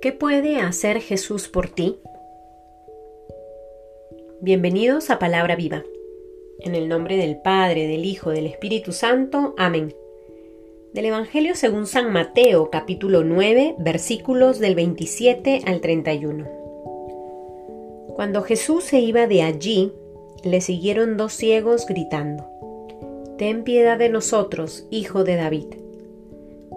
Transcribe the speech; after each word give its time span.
¿Qué 0.00 0.12
puede 0.12 0.60
hacer 0.60 1.00
Jesús 1.00 1.48
por 1.48 1.68
ti? 1.68 1.98
Bienvenidos 4.40 5.10
a 5.10 5.18
Palabra 5.18 5.56
Viva. 5.56 5.82
En 6.60 6.76
el 6.76 6.88
nombre 6.88 7.16
del 7.16 7.38
Padre, 7.38 7.88
del 7.88 8.04
Hijo, 8.04 8.30
del 8.30 8.46
Espíritu 8.46 8.92
Santo. 8.92 9.56
Amén. 9.58 9.92
Del 10.94 11.06
Evangelio 11.06 11.56
según 11.56 11.88
San 11.88 12.12
Mateo, 12.12 12.70
capítulo 12.70 13.24
9, 13.24 13.74
versículos 13.80 14.60
del 14.60 14.76
27 14.76 15.62
al 15.66 15.80
31. 15.80 16.46
Cuando 18.14 18.42
Jesús 18.42 18.84
se 18.84 19.00
iba 19.00 19.26
de 19.26 19.42
allí, 19.42 19.92
le 20.44 20.60
siguieron 20.60 21.16
dos 21.16 21.32
ciegos 21.32 21.86
gritando, 21.86 22.48
Ten 23.36 23.64
piedad 23.64 23.98
de 23.98 24.10
nosotros, 24.10 24.86
hijo 24.90 25.24
de 25.24 25.34
David. 25.34 25.74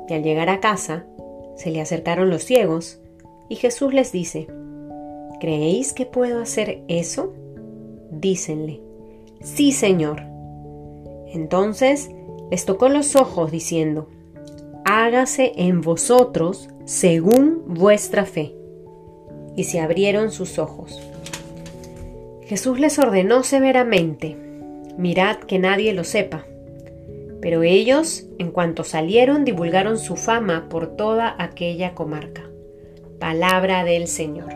Y 0.09 0.13
al 0.15 0.23
llegar 0.23 0.49
a 0.49 0.59
casa, 0.59 1.05
se 1.55 1.69
le 1.69 1.81
acercaron 1.81 2.31
los 2.31 2.43
ciegos 2.43 3.00
y 3.51 3.57
Jesús 3.57 3.93
les 3.93 4.13
dice, 4.13 4.47
¿creéis 5.41 5.91
que 5.91 6.05
puedo 6.05 6.41
hacer 6.41 6.83
eso? 6.87 7.33
Dícenle, 8.09 8.79
sí 9.41 9.73
Señor. 9.73 10.21
Entonces 11.27 12.09
les 12.49 12.63
tocó 12.63 12.87
los 12.87 13.17
ojos 13.17 13.51
diciendo, 13.51 14.07
hágase 14.85 15.51
en 15.57 15.81
vosotros 15.81 16.69
según 16.85 17.63
vuestra 17.67 18.23
fe. 18.23 18.55
Y 19.57 19.65
se 19.65 19.81
abrieron 19.81 20.31
sus 20.31 20.57
ojos. 20.57 21.01
Jesús 22.43 22.79
les 22.79 22.99
ordenó 22.99 23.43
severamente, 23.43 24.37
mirad 24.97 25.39
que 25.39 25.59
nadie 25.59 25.91
lo 25.91 26.05
sepa. 26.05 26.45
Pero 27.41 27.63
ellos, 27.63 28.27
en 28.39 28.51
cuanto 28.51 28.85
salieron, 28.85 29.43
divulgaron 29.43 29.97
su 29.97 30.15
fama 30.15 30.69
por 30.69 30.95
toda 30.95 31.35
aquella 31.37 31.93
comarca. 31.95 32.50
Palabra 33.21 33.83
del 33.83 34.07
Señor. 34.07 34.49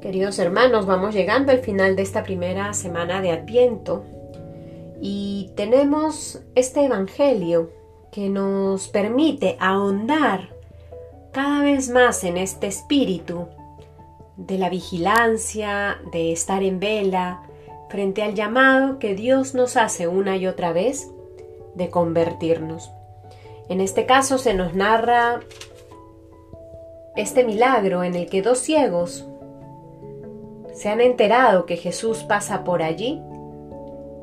Queridos 0.00 0.38
hermanos, 0.38 0.86
vamos 0.86 1.12
llegando 1.12 1.50
al 1.50 1.58
final 1.58 1.96
de 1.96 2.02
esta 2.02 2.22
primera 2.22 2.72
semana 2.74 3.20
de 3.20 3.32
Adviento 3.32 4.04
y 5.02 5.50
tenemos 5.56 6.40
este 6.54 6.84
Evangelio 6.84 7.72
que 8.12 8.28
nos 8.28 8.86
permite 8.86 9.56
ahondar 9.58 10.54
cada 11.32 11.60
vez 11.60 11.90
más 11.90 12.22
en 12.22 12.36
este 12.36 12.68
espíritu 12.68 13.48
de 14.36 14.56
la 14.56 14.70
vigilancia, 14.70 15.98
de 16.12 16.30
estar 16.30 16.62
en 16.62 16.78
vela, 16.78 17.42
frente 17.88 18.22
al 18.22 18.36
llamado 18.36 19.00
que 19.00 19.16
Dios 19.16 19.56
nos 19.56 19.76
hace 19.76 20.06
una 20.06 20.36
y 20.36 20.46
otra 20.46 20.72
vez 20.72 21.10
de 21.74 21.90
convertirnos. 21.90 22.92
En 23.68 23.80
este 23.80 24.06
caso 24.06 24.38
se 24.38 24.54
nos 24.54 24.74
narra 24.74 25.40
este 27.20 27.44
milagro 27.44 28.02
en 28.02 28.14
el 28.14 28.26
que 28.28 28.42
dos 28.42 28.58
ciegos 28.58 29.26
se 30.72 30.88
han 30.88 31.00
enterado 31.00 31.66
que 31.66 31.76
Jesús 31.76 32.24
pasa 32.24 32.64
por 32.64 32.82
allí 32.82 33.20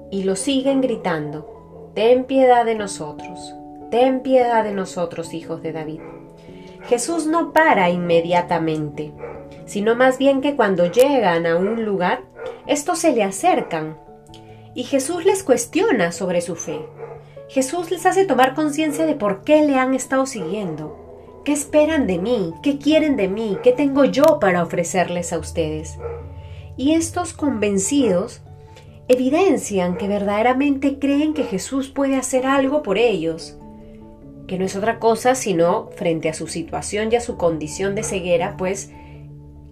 y 0.10 0.24
lo 0.24 0.36
siguen 0.36 0.82
gritando, 0.82 1.92
Ten 1.94 2.26
piedad 2.26 2.66
de 2.66 2.76
nosotros, 2.76 3.56
ten 3.90 4.22
piedad 4.22 4.64
de 4.64 4.72
nosotros, 4.72 5.34
hijos 5.34 5.64
de 5.64 5.72
David. 5.72 6.02
Jesús 6.88 7.26
no 7.26 7.54
para 7.54 7.90
inmediatamente, 7.90 9.14
sino 9.66 9.96
más 9.96 10.18
bien 10.18 10.42
que 10.42 10.56
cuando 10.56 10.86
llegan 10.86 11.46
a 11.46 11.56
un 11.56 11.84
lugar, 11.86 12.22
estos 12.68 13.00
se 13.00 13.14
le 13.14 13.24
acercan 13.24 13.98
y 14.74 14.84
Jesús 14.84 15.26
les 15.26 15.44
cuestiona 15.44 16.12
sobre 16.12 16.42
su 16.42 16.56
fe. 16.56 16.80
Jesús 17.50 17.90
les 17.90 18.06
hace 18.06 18.26
tomar 18.26 18.54
conciencia 18.54 19.06
de 19.06 19.16
por 19.16 19.42
qué 19.42 19.64
le 19.64 19.76
han 19.76 19.94
estado 19.94 20.26
siguiendo 20.26 21.07
¿Qué 21.48 21.54
esperan 21.54 22.08
de 22.08 22.18
mí? 22.18 22.54
¿Qué 22.62 22.78
quieren 22.78 23.16
de 23.16 23.30
mí? 23.30 23.58
¿Qué 23.64 23.72
tengo 23.72 24.04
yo 24.04 24.38
para 24.42 24.62
ofrecerles 24.62 25.32
a 25.32 25.38
ustedes? 25.38 25.98
Y 26.76 26.92
estos 26.92 27.32
convencidos 27.32 28.42
evidencian 29.08 29.96
que 29.96 30.10
verdaderamente 30.10 31.00
creen 31.00 31.34
que 31.34 31.46
Jesús 31.46 31.88
puede 31.88 32.18
hacer 32.18 32.46
algo 32.46 32.84
por 32.84 32.98
ellos, 32.98 33.58
que 34.46 34.60
no 34.60 34.66
es 34.66 34.76
otra 34.76 35.00
cosa 35.00 35.36
sino, 35.36 35.88
frente 35.96 36.28
a 36.28 36.34
su 36.34 36.48
situación 36.48 37.14
y 37.14 37.16
a 37.16 37.22
su 37.22 37.38
condición 37.38 37.96
de 37.96 38.04
ceguera, 38.04 38.58
pues 38.58 38.92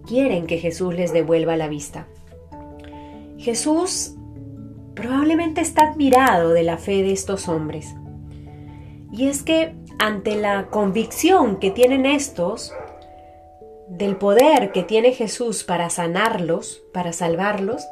quieren 0.07 0.47
que 0.47 0.59
Jesús 0.59 0.95
les 0.95 1.11
devuelva 1.11 1.57
la 1.57 1.67
vista. 1.67 2.07
Jesús 3.37 4.15
probablemente 4.93 5.59
está 5.59 5.89
admirado 5.89 6.53
de 6.53 6.63
la 6.63 6.77
fe 6.77 7.03
de 7.03 7.11
estos 7.11 7.49
hombres. 7.49 7.93
Y 9.11 9.27
es 9.27 9.43
que 9.43 9.75
ante 9.99 10.35
la 10.35 10.67
convicción 10.67 11.59
que 11.59 11.71
tienen 11.71 12.05
estos 12.05 12.73
del 13.87 14.17
poder 14.17 14.71
que 14.71 14.83
tiene 14.83 15.11
Jesús 15.11 15.63
para 15.63 15.89
sanarlos, 15.89 16.83
para 16.91 17.13
salvarlos, 17.13 17.85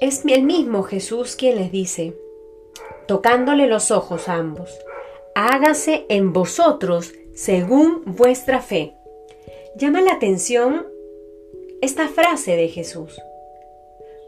es 0.00 0.24
el 0.26 0.42
mismo 0.42 0.82
Jesús 0.82 1.36
quien 1.36 1.56
les 1.56 1.72
dice, 1.72 2.14
tocándole 3.06 3.66
los 3.66 3.90
ojos 3.90 4.28
a 4.28 4.34
ambos, 4.34 4.78
hágase 5.34 6.06
en 6.08 6.32
vosotros 6.32 7.12
según 7.34 8.02
vuestra 8.04 8.60
fe. 8.60 8.94
Llama 9.76 10.00
la 10.02 10.12
atención 10.12 10.86
esta 11.80 12.08
frase 12.08 12.56
de 12.56 12.68
Jesús, 12.68 13.20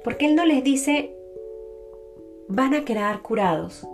porque 0.02 0.26
Él 0.26 0.34
no 0.34 0.44
les 0.44 0.64
dice, 0.64 1.14
van 2.48 2.74
a 2.74 2.84
quedar 2.84 3.20
curados, 3.20 3.86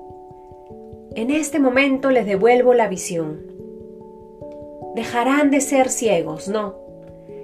en 1.15 1.31
este 1.31 1.59
momento 1.59 2.11
les 2.11 2.27
devuelvo 2.27 2.75
la 2.75 2.89
visión. 2.89 3.43
Dejarán 4.95 5.51
de 5.51 5.61
ser 5.61 5.89
ciegos, 5.89 6.49
no, 6.49 6.77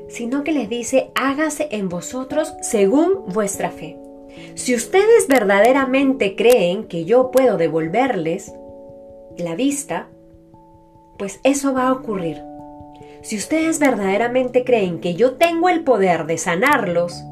sino 0.09 0.45
que 0.45 0.53
les 0.53 0.69
dice, 0.69 1.11
hágase 1.15 1.69
en 1.73 1.89
vosotros 1.89 2.55
según 2.61 3.25
vuestra 3.27 3.71
fe. 3.71 3.99
Si 4.55 4.75
ustedes 4.75 5.27
verdaderamente 5.29 6.37
creen 6.37 6.85
que 6.85 7.05
yo 7.05 7.31
puedo 7.31 7.57
devolverles 7.57 8.53
la 9.37 9.55
vista, 9.55 10.09
pues 11.19 11.41
eso 11.43 11.73
va 11.73 11.89
a 11.89 11.93
ocurrir. 11.93 12.43
Si 13.23 13.37
ustedes 13.37 13.81
verdaderamente 13.81 14.65
creen 14.65 15.01
que 15.01 15.15
yo 15.15 15.35
tengo 15.35 15.69
el 15.69 15.83
poder 15.83 16.27
de 16.27 16.39
sanarlos, 16.39 17.25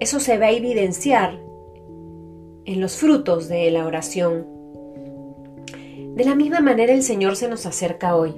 eso 0.00 0.18
se 0.18 0.38
va 0.38 0.46
a 0.46 0.50
evidenciar 0.50 1.38
en 2.64 2.80
los 2.80 2.96
frutos 2.96 3.48
de 3.48 3.70
la 3.70 3.86
oración 3.86 4.53
de 6.14 6.24
la 6.24 6.34
misma 6.34 6.60
manera 6.60 6.92
el 6.92 7.02
Señor 7.02 7.36
se 7.36 7.48
nos 7.48 7.66
acerca 7.66 8.16
hoy 8.16 8.34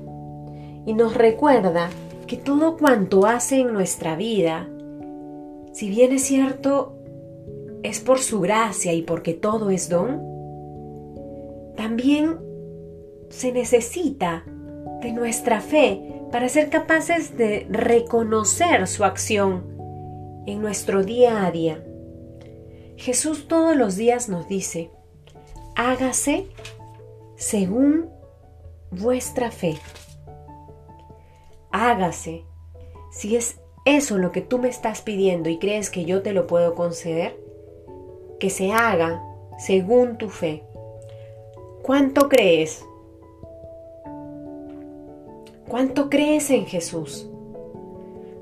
y 0.87 0.94
nos 0.94 1.14
recuerda 1.14 1.91
que 2.26 2.37
todo 2.37 2.76
cuanto 2.76 3.26
hace 3.26 3.60
en 3.60 3.72
nuestra 3.72 4.16
vida, 4.16 4.69
si 5.72 5.91
bien 5.91 6.12
es 6.12 6.22
cierto, 6.22 6.97
es 7.82 8.00
por 8.00 8.19
su 8.19 8.41
gracia 8.41 8.92
y 8.94 9.03
porque 9.03 9.34
todo 9.34 9.70
es 9.70 9.88
don, 9.88 10.22
también 11.76 12.38
se 13.28 13.53
necesita 13.53 14.44
de 15.03 15.12
nuestra 15.12 15.60
fe 15.60 16.25
para 16.32 16.48
ser 16.48 16.70
capaces 16.70 17.37
de 17.37 17.66
reconocer 17.70 18.87
su 18.87 19.04
acción 19.04 19.64
en 20.47 20.62
nuestro 20.62 21.04
día 21.04 21.47
a 21.47 21.50
día. 21.50 21.84
Jesús 22.97 23.47
todos 23.47 23.76
los 23.76 23.97
días 23.97 24.28
nos 24.28 24.48
dice, 24.48 24.91
hágase 25.75 26.47
según 27.37 28.11
vuestra 28.91 29.51
fe. 29.51 29.79
Hágase. 31.71 32.45
Si 33.13 33.37
es 33.37 33.61
eso 33.85 34.19
lo 34.19 34.33
que 34.33 34.41
tú 34.41 34.59
me 34.59 34.69
estás 34.69 35.03
pidiendo 35.03 35.49
y 35.49 35.59
crees 35.59 35.91
que 35.91 36.05
yo 36.05 36.23
te 36.23 36.33
lo 36.33 36.47
puedo 36.47 36.75
conceder, 36.75 37.39
que 38.41 38.51
se 38.51 38.73
haga 38.73 39.23
según 39.59 40.19
tu 40.19 40.29
fe. 40.29 40.65
¿Cuánto 41.83 42.29
crees? 42.29 42.85
¿Cuánto 45.69 46.11
crees 46.11 46.50
en 46.50 46.67
Jesús? 46.67 47.29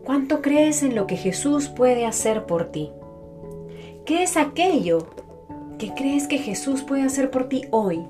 ¿Cuánto 0.04 0.42
crees 0.42 0.82
en 0.82 0.94
lo 0.94 1.06
que 1.06 1.16
Jesús 1.16 1.68
puede 1.68 2.06
hacer 2.06 2.46
por 2.46 2.66
ti? 2.66 2.90
¿Qué 4.04 4.22
es 4.22 4.36
aquello 4.36 5.06
que 5.78 5.94
crees 5.94 6.26
que 6.26 6.38
Jesús 6.38 6.82
puede 6.82 7.02
hacer 7.02 7.30
por 7.30 7.48
ti 7.48 7.62
hoy? 7.70 8.04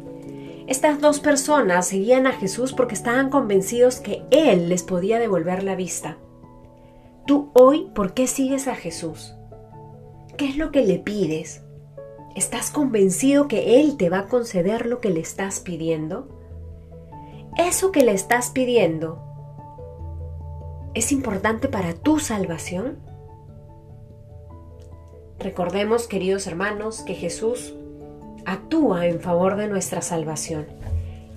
Estas 0.67 0.99
dos 0.99 1.21
personas 1.21 1.87
seguían 1.87 2.27
a 2.27 2.33
Jesús 2.33 2.73
porque 2.73 2.95
estaban 2.95 3.29
convencidos 3.29 4.01
que 4.01 4.23
Él 4.31 4.71
les 4.71 4.83
podía 4.83 5.19
devolver 5.19 5.63
la 5.63 5.77
vista. 5.77 6.17
Tú 7.27 7.51
hoy, 7.53 7.91
¿por 7.95 8.15
qué 8.15 8.27
sigues 8.27 8.67
a 8.67 8.75
Jesús? 8.75 9.35
¿Qué 10.39 10.49
es 10.49 10.57
lo 10.57 10.71
que 10.71 10.83
le 10.83 10.99
pides? 10.99 11.63
¿Estás 12.35 12.71
convencido 12.71 13.47
que 13.47 13.81
Él 13.81 13.99
te 13.99 14.09
va 14.09 14.21
a 14.21 14.29
conceder 14.29 14.87
lo 14.87 15.01
que 15.01 15.11
le 15.11 15.21
estás 15.21 15.61
pidiendo? 15.61 16.29
¿Eso 17.59 17.93
que 17.93 18.03
le 18.03 18.13
estás 18.13 18.49
pidiendo 18.51 19.23
es 20.95 21.13
importante 21.13 21.69
para 21.69 21.93
tu 21.93 22.21
salvación? 22.21 22.99
Recordemos, 25.39 26.09
queridos 26.09 26.47
hermanos, 26.47 27.03
que 27.03 27.15
Jesús 27.15 27.75
actúa 28.45 29.07
en 29.07 29.21
favor 29.21 29.57
de 29.57 29.69
nuestra 29.69 30.03
salvación 30.03 30.67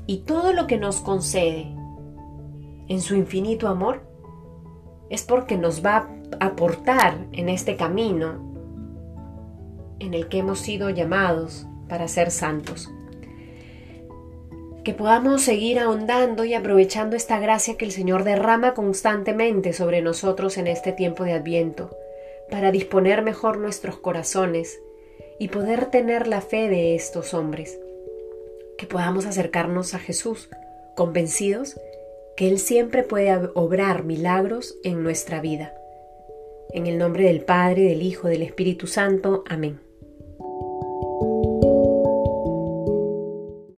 y 0.07 0.19
todo 0.19 0.53
lo 0.53 0.67
que 0.67 0.77
nos 0.77 1.01
concede 1.01 1.67
en 2.87 3.01
su 3.01 3.15
infinito 3.15 3.67
amor, 3.67 4.01
es 5.09 5.23
porque 5.23 5.57
nos 5.57 5.85
va 5.85 6.09
a 6.39 6.45
aportar 6.45 7.17
en 7.31 7.49
este 7.49 7.75
camino 7.75 8.45
en 9.99 10.13
el 10.13 10.27
que 10.27 10.39
hemos 10.39 10.59
sido 10.59 10.89
llamados 10.89 11.67
para 11.89 12.07
ser 12.07 12.31
santos. 12.31 12.89
Que 14.83 14.93
podamos 14.93 15.41
seguir 15.41 15.79
ahondando 15.79 16.45
y 16.45 16.53
aprovechando 16.53 17.15
esta 17.15 17.39
gracia 17.39 17.77
que 17.77 17.85
el 17.85 17.91
Señor 17.91 18.23
derrama 18.23 18.73
constantemente 18.73 19.73
sobre 19.73 20.01
nosotros 20.01 20.57
en 20.57 20.67
este 20.67 20.93
tiempo 20.93 21.25
de 21.25 21.33
Adviento, 21.33 21.89
para 22.49 22.71
disponer 22.71 23.21
mejor 23.21 23.57
nuestros 23.57 23.97
corazones 23.97 24.79
y 25.39 25.49
poder 25.49 25.87
tener 25.87 26.27
la 26.27 26.41
fe 26.41 26.69
de 26.69 26.95
estos 26.95 27.33
hombres. 27.33 27.79
Que 28.77 28.85
podamos 28.85 29.25
acercarnos 29.25 29.93
a 29.93 29.99
Jesús 29.99 30.49
convencidos 30.95 31.79
que 32.35 32.47
Él 32.47 32.59
siempre 32.59 33.03
puede 33.03 33.49
obrar 33.55 34.03
milagros 34.03 34.77
en 34.83 35.01
nuestra 35.03 35.41
vida. 35.41 35.73
En 36.71 36.85
el 36.85 36.97
nombre 36.97 37.25
del 37.25 37.41
Padre, 37.41 37.83
del 37.83 38.03
Hijo, 38.03 38.27
del 38.27 38.43
Espíritu 38.43 38.85
Santo. 38.85 39.43
Amén. 39.47 39.86